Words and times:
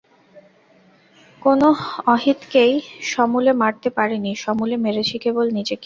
কোনো 1.41 1.67
অহিতকেই 2.05 2.73
সমূলে 3.11 3.51
মারতে 3.61 3.89
পারি 3.97 4.17
নি, 4.19 4.31
সমূলে 4.43 4.75
মেরেছি 4.85 5.15
কেবল 5.23 5.45
নিজেকে। 5.57 5.79